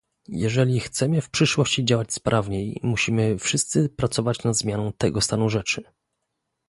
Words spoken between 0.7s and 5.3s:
chcemy w przyszłości działać sprawniej, musimy wszyscy pracować nad zmianą tego